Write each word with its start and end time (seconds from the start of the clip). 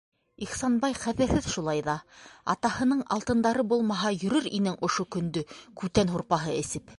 Ихсанбай 0.43 0.93
ҡәҙерһеҙ 1.01 1.49
шулай 1.55 1.83
ҙа: 1.87 1.93
атаһының 2.53 3.03
алтындары 3.17 3.67
булмаһа, 3.75 4.13
йөрөр 4.17 4.49
инең 4.61 4.81
ошо 4.89 5.07
көндө 5.17 5.45
күтән 5.83 6.15
һурпаһы 6.17 6.57
эсеп... 6.65 6.87